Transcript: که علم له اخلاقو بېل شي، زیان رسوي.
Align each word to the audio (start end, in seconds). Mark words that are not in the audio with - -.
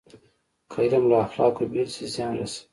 که 0.71 0.77
علم 0.85 1.03
له 1.11 1.17
اخلاقو 1.25 1.63
بېل 1.71 1.87
شي، 1.95 2.05
زیان 2.13 2.33
رسوي. 2.39 2.63